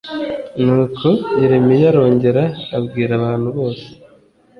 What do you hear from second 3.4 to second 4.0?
bose